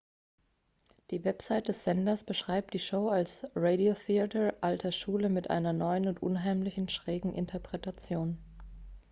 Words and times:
die 1.11 1.23
website 1.23 1.67
des 1.67 1.83
senders 1.83 2.23
beschreibt 2.23 2.73
die 2.73 2.79
show 2.79 3.07
als 3.09 3.45
radiotheater 3.55 4.55
alter 4.61 4.91
schule 4.91 5.29
mit 5.29 5.51
einer 5.51 5.73
neuen 5.73 6.07
und 6.07 6.23
unheimlichen 6.23 6.89
schrägen 6.89 7.33
interpretation 7.35 8.39